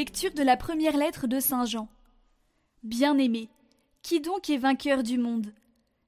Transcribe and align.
Lecture 0.00 0.32
de 0.32 0.42
la 0.42 0.56
première 0.56 0.96
lettre 0.96 1.26
de 1.26 1.40
Saint 1.40 1.66
Jean. 1.66 1.86
Bien-aimé, 2.82 3.50
qui 4.00 4.22
donc 4.22 4.48
est 4.48 4.56
vainqueur 4.56 5.02
du 5.02 5.18
monde? 5.18 5.52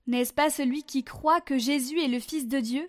N'est-ce 0.06 0.32
pas 0.32 0.48
celui 0.48 0.82
qui 0.82 1.04
croit 1.04 1.42
que 1.42 1.58
Jésus 1.58 2.00
est 2.00 2.08
le 2.08 2.18
Fils 2.18 2.48
de 2.48 2.58
Dieu? 2.58 2.88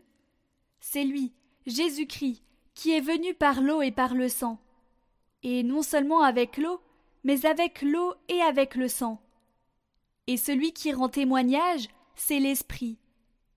C'est 0.79 1.03
lui, 1.03 1.33
Jésus-Christ, 1.65 2.41
qui 2.73 2.91
est 2.91 3.01
venu 3.01 3.33
par 3.33 3.59
l'eau 3.59 3.81
et 3.81 3.91
par 3.91 4.13
le 4.15 4.29
sang. 4.29 4.61
Et 5.43 5.61
non 5.61 5.81
seulement 5.81 6.21
avec 6.21 6.55
l'eau, 6.55 6.79
mais 7.25 7.45
avec 7.45 7.81
l'eau 7.81 8.13
et 8.29 8.39
avec 8.39 8.75
le 8.75 8.87
sang. 8.87 9.21
Et 10.27 10.37
celui 10.37 10.71
qui 10.71 10.93
rend 10.93 11.09
témoignage, 11.09 11.89
c'est 12.15 12.39
l'Esprit, 12.39 12.97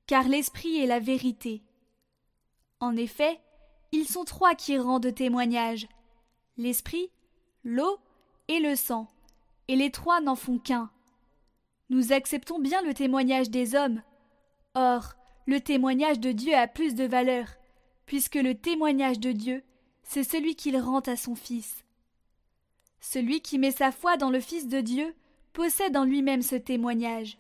car 0.09 0.26
l'Esprit 0.26 0.78
est 0.78 0.87
la 0.87 0.98
vérité. 0.98 1.62
En 2.80 2.96
effet, 2.96 3.38
ils 3.92 4.09
sont 4.09 4.24
trois 4.24 4.56
qui 4.56 4.76
rendent 4.78 5.15
témoignage 5.15 5.87
l'Esprit, 6.56 7.10
l'eau 7.66 7.98
et 8.46 8.60
le 8.60 8.76
sang, 8.76 9.10
et 9.66 9.74
les 9.74 9.90
trois 9.90 10.20
n'en 10.20 10.36
font 10.36 10.58
qu'un. 10.58 10.88
Nous 11.90 12.12
acceptons 12.12 12.60
bien 12.60 12.80
le 12.82 12.94
témoignage 12.94 13.50
des 13.50 13.74
hommes. 13.74 14.02
Or, 14.74 15.14
le 15.46 15.60
témoignage 15.60 16.20
de 16.20 16.30
Dieu 16.30 16.54
a 16.54 16.68
plus 16.68 16.94
de 16.94 17.04
valeur, 17.04 17.48
puisque 18.06 18.36
le 18.36 18.54
témoignage 18.54 19.18
de 19.18 19.32
Dieu, 19.32 19.64
c'est 20.04 20.23
celui 20.23 20.54
qu'il 20.54 20.78
rend 20.78 21.00
à 21.00 21.16
son 21.16 21.34
Fils. 21.34 21.84
Celui 23.00 23.40
qui 23.40 23.58
met 23.58 23.73
sa 23.73 23.90
foi 23.90 24.16
dans 24.16 24.30
le 24.30 24.40
Fils 24.40 24.68
de 24.68 24.80
Dieu 24.80 25.12
possède 25.52 25.96
en 25.96 26.04
lui-même 26.04 26.42
ce 26.42 26.54
témoignage. 26.54 27.36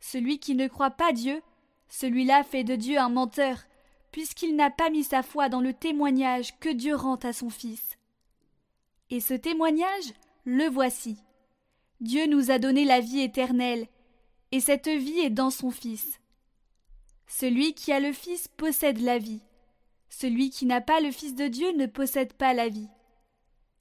Celui 0.00 0.38
qui 0.38 0.54
ne 0.54 0.68
croit 0.68 0.90
pas 0.90 1.12
Dieu, 1.12 1.42
celui-là 1.88 2.44
fait 2.44 2.64
de 2.64 2.76
Dieu 2.76 2.98
un 2.98 3.10
menteur, 3.10 3.58
puisqu'il 4.10 4.56
n'a 4.56 4.70
pas 4.70 4.88
mis 4.88 5.04
sa 5.04 5.22
foi 5.22 5.50
dans 5.50 5.60
le 5.60 5.74
témoignage 5.74 6.58
que 6.60 6.70
Dieu 6.70 6.94
rend 6.94 7.16
à 7.16 7.34
son 7.34 7.50
Fils. 7.50 7.98
Et 9.10 9.20
ce 9.20 9.34
témoignage, 9.34 10.12
le 10.44 10.68
voici. 10.68 11.18
Dieu 12.00 12.26
nous 12.26 12.50
a 12.50 12.58
donné 12.58 12.84
la 12.84 13.00
vie 13.00 13.20
éternelle, 13.20 13.86
et 14.52 14.60
cette 14.60 14.88
vie 14.88 15.20
est 15.20 15.30
dans 15.30 15.50
son 15.50 15.70
Fils. 15.70 16.20
Celui 17.26 17.74
qui 17.74 17.92
a 17.92 18.00
le 18.00 18.12
Fils 18.12 18.48
possède 18.48 19.00
la 19.00 19.18
vie. 19.18 19.42
Celui 20.08 20.50
qui 20.50 20.66
n'a 20.66 20.80
pas 20.80 21.00
le 21.00 21.10
Fils 21.10 21.34
de 21.34 21.48
Dieu 21.48 21.72
ne 21.72 21.86
possède 21.86 22.32
pas 22.32 22.54
la 22.54 22.68
vie. 22.68 22.88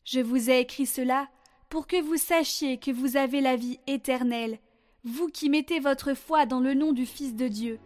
Je 0.04 0.20
vous 0.20 0.50
ai 0.50 0.60
écrit 0.60 0.86
cela 0.86 1.28
pour 1.70 1.88
que 1.88 2.02
vous 2.02 2.18
sachiez 2.18 2.78
que 2.78 2.92
vous 2.92 3.18
avez 3.18 3.42
la 3.42 3.56
vie 3.56 3.80
éternelle, 3.88 4.60
vous 5.04 5.28
qui 5.28 5.50
mettez 5.50 5.80
votre 5.80 6.14
foi 6.14 6.46
dans 6.46 6.60
le 6.60 6.74
nom 6.74 6.92
du 6.92 7.06
Fils 7.06 7.36
de 7.36 7.48
Dieu. 7.48 7.80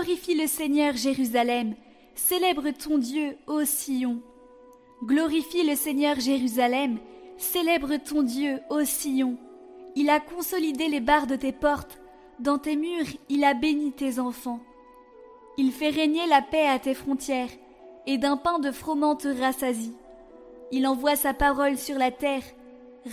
Glorifie 0.00 0.34
le 0.34 0.46
Seigneur 0.46 0.96
Jérusalem, 0.96 1.74
célèbre 2.14 2.70
ton 2.70 2.96
Dieu, 2.96 3.36
ô 3.46 3.66
Sion. 3.66 4.22
Glorifie 5.04 5.62
le 5.62 5.76
Seigneur 5.76 6.18
Jérusalem, 6.18 6.98
célèbre 7.36 7.96
ton 7.96 8.22
Dieu, 8.22 8.60
ô 8.70 8.82
Sion. 8.86 9.36
Il 9.96 10.08
a 10.08 10.18
consolidé 10.18 10.88
les 10.88 11.00
barres 11.00 11.26
de 11.26 11.36
tes 11.36 11.52
portes, 11.52 12.00
dans 12.38 12.56
tes 12.56 12.76
murs 12.76 13.08
il 13.28 13.44
a 13.44 13.52
béni 13.52 13.92
tes 13.92 14.18
enfants. 14.18 14.60
Il 15.58 15.70
fait 15.70 15.90
régner 15.90 16.26
la 16.28 16.40
paix 16.40 16.66
à 16.66 16.78
tes 16.78 16.94
frontières, 16.94 17.50
et 18.06 18.16
d'un 18.16 18.38
pain 18.38 18.58
de 18.58 18.70
froment 18.70 19.16
te 19.16 19.28
rassasie. 19.28 19.96
Il 20.72 20.86
envoie 20.86 21.16
sa 21.16 21.34
parole 21.34 21.76
sur 21.76 21.98
la 21.98 22.10
terre, 22.10 22.44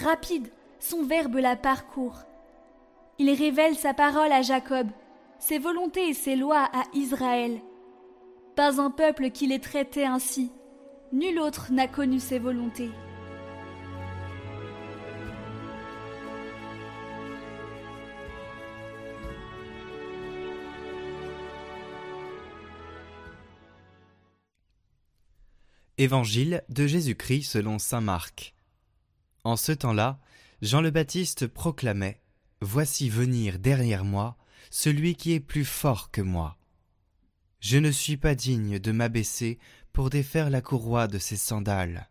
rapide, 0.04 0.48
son 0.80 1.04
verbe 1.04 1.36
la 1.36 1.58
parcourt. 1.58 2.20
Il 3.20 3.30
révèle 3.32 3.76
sa 3.76 3.94
parole 3.94 4.32
à 4.32 4.42
Jacob, 4.42 4.88
ses 5.40 5.60
volontés 5.60 6.10
et 6.10 6.14
ses 6.14 6.36
lois 6.36 6.70
à 6.74 6.84
Israël. 6.94 7.62
Pas 8.56 8.82
un 8.82 8.90
peuple 8.90 9.30
qui 9.30 9.48
les 9.48 9.60
traitait 9.60 10.06
ainsi, 10.06 10.52
nul 11.12 11.40
autre 11.40 11.72
n'a 11.72 11.88
connu 11.88 12.20
ses 12.20 12.40
volontés. 12.40 12.92
Évangile 26.00 26.64
de 26.70 26.86
Jésus-Christ 26.86 27.44
selon 27.44 27.80
saint 27.80 28.02
Marc. 28.02 28.54
En 29.44 29.56
ce 29.56 29.72
temps-là, 29.72 30.20
Jean 30.62 30.82
le 30.82 30.92
Baptiste 30.92 31.48
proclamait 31.48 32.22
Voici 32.62 33.10
venir 33.10 33.58
derrière 33.58 34.04
moi 34.04 34.38
celui 34.70 35.16
qui 35.16 35.34
est 35.34 35.40
plus 35.40 35.66
fort 35.66 36.12
que 36.12 36.22
moi. 36.22 36.58
Je 37.60 37.78
ne 37.78 37.92
suis 37.92 38.18
pas 38.18 38.36
digne 38.36 38.80
de 38.80 38.92
m'abaisser 38.92 39.60
pour 39.94 40.10
défaire 40.10 40.50
la 40.50 40.62
courroie 40.62 41.08
de 41.08 41.18
ses 41.18 41.38
sandales. 41.38 42.10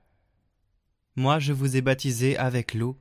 Moi 1.14 1.38
je 1.38 1.52
vous 1.52 1.76
ai 1.76 1.80
baptisé 1.80 2.36
avec 2.36 2.74
l'eau, 2.74 2.98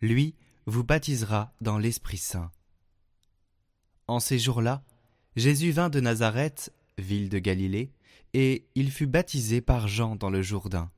lui 0.00 0.34
vous 0.66 0.84
baptisera 0.84 1.52
dans 1.60 1.78
l'Esprit 1.78 2.18
Saint. 2.18 2.50
En 4.08 4.20
ces 4.20 4.38
jours-là, 4.38 4.84
Jésus 5.36 5.70
vint 5.70 5.90
de 5.90 6.00
Nazareth, 6.00 6.72
ville 6.98 7.28
de 7.28 7.38
Galilée, 7.38 7.92
et 8.34 8.66
il 8.74 8.90
fut 8.90 9.06
baptisé 9.06 9.60
par 9.60 9.88
Jean 9.88 10.16
dans 10.16 10.30
le 10.30 10.42
Jourdain. 10.42 10.90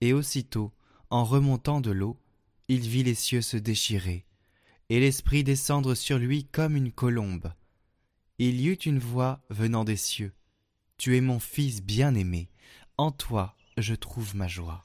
Et 0.00 0.12
aussitôt, 0.12 0.72
en 1.10 1.24
remontant 1.24 1.80
de 1.80 1.90
l'eau, 1.90 2.18
il 2.68 2.80
vit 2.80 3.04
les 3.04 3.14
cieux 3.14 3.42
se 3.42 3.56
déchirer, 3.56 4.26
et 4.88 5.00
l'Esprit 5.00 5.44
descendre 5.44 5.94
sur 5.94 6.18
lui 6.18 6.44
comme 6.44 6.76
une 6.76 6.92
colombe. 6.92 7.52
Il 8.38 8.60
y 8.60 8.68
eut 8.68 8.74
une 8.74 8.98
voix 8.98 9.40
venant 9.50 9.84
des 9.84 9.96
cieux. 9.96 10.34
Tu 10.98 11.16
es 11.16 11.20
mon 11.20 11.40
Fils 11.40 11.82
bien-aimé, 11.82 12.48
en 12.96 13.10
toi 13.10 13.56
je 13.76 13.94
trouve 13.94 14.34
ma 14.34 14.48
joie. 14.48 14.82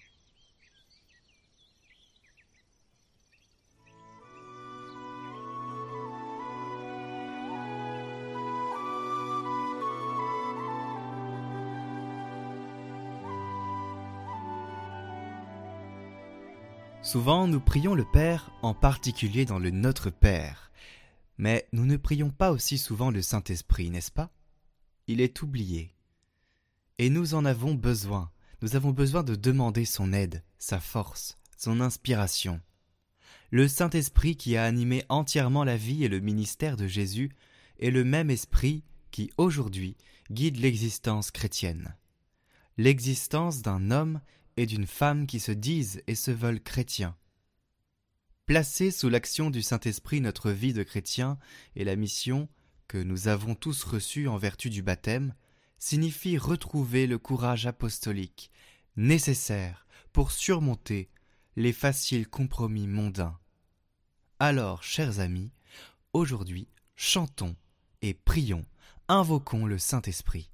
Souvent 17.04 17.48
nous 17.48 17.60
prions 17.60 17.96
le 17.96 18.06
Père, 18.06 18.52
en 18.62 18.76
particulier 18.76 19.46
dans 19.46 19.58
le 19.58 19.72
Notre 19.72 20.12
Père. 20.12 20.72
Mais 21.40 21.68
nous 21.74 21.88
ne 21.88 21.98
prions 21.98 22.30
pas 22.30 22.52
aussi 22.52 22.78
souvent 22.78 23.10
le 23.10 23.24
Saint-Esprit, 23.24 23.90
n'est-ce 23.90 24.12
pas? 24.12 24.30
Il 25.08 25.20
est 25.20 25.42
oublié. 25.42 25.96
Et 27.00 27.10
nous 27.10 27.34
en 27.34 27.44
avons 27.44 27.74
besoin. 27.74 28.32
Nous 28.62 28.76
avons 28.76 28.92
besoin 28.92 29.24
de 29.24 29.34
demander 29.34 29.84
son 29.84 30.14
aide, 30.14 30.44
sa 30.60 30.80
force, 30.80 31.40
son 31.58 31.82
inspiration. 31.82 32.62
Le 33.50 33.68
Saint-Esprit 33.68 34.36
qui 34.36 34.56
a 34.56 34.64
animé 34.64 35.04
entièrement 35.10 35.64
la 35.64 35.78
vie 35.78 36.04
et 36.04 36.08
le 36.08 36.20
ministère 36.20 36.78
de 36.78 36.86
Jésus 36.86 37.32
est 37.80 37.90
le 37.90 38.04
même 38.04 38.30
esprit 38.30 38.84
qui, 39.10 39.32
aujourd'hui, 39.38 39.98
guide 40.30 40.58
l'existence 40.58 41.32
chrétienne. 41.32 41.96
L'existence 42.78 43.64
d'un 43.64 43.90
homme 43.90 44.22
et 44.58 44.66
d'une 44.66 44.88
femme 44.88 45.28
qui 45.28 45.40
se 45.40 45.52
disent 45.52 46.04
et 46.08 46.16
se 46.16 46.32
veulent 46.32 46.62
chrétiens. 46.62 47.16
Placer 48.46 48.92
sous 48.92 49.10
l'action 49.10 49.50
du 49.50 49.62
Saint-Esprit 49.62 50.22
notre 50.22 50.52
vie 50.52 50.74
de 50.74 50.84
chrétien 50.84 51.38
et 51.76 51.84
la 51.84 51.96
mission 51.96 52.50
que 52.88 52.98
nous 52.98 53.28
avons 53.28 53.56
tous 53.56 53.84
reçue 53.84 54.28
en 54.28 54.38
vertu 54.38 54.70
du 54.70 54.82
baptême 54.82 55.34
signifie 55.78 56.38
retrouver 56.38 57.08
le 57.08 57.18
courage 57.18 57.66
apostolique 57.66 58.52
nécessaire 58.98 59.88
pour 60.12 60.32
surmonter 60.32 61.10
les 61.56 61.74
faciles 61.74 62.28
compromis 62.28 62.88
mondains. 62.88 63.38
Alors, 64.40 64.84
chers 64.84 65.20
amis, 65.20 65.52
aujourd'hui, 66.14 66.68
chantons 66.96 67.56
et 68.02 68.14
prions, 68.14 68.66
invoquons 69.08 69.66
le 69.66 69.78
Saint-Esprit. 69.78 70.52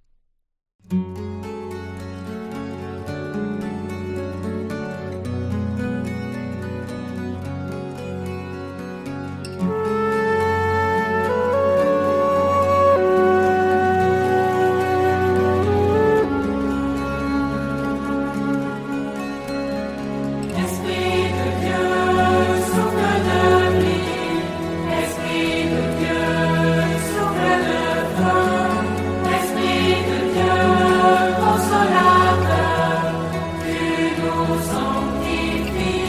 Sanctifié. 34.56 36.08